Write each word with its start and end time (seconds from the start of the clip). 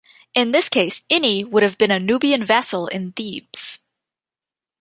In 0.33 0.49
this 0.49 0.67
case, 0.67 1.03
Ini 1.11 1.47
would 1.47 1.61
have 1.61 1.77
been 1.77 1.91
a 1.91 1.99
Nubian 1.99 2.43
vassal 2.43 2.87
in 2.87 3.11
Thebes. 3.11 3.77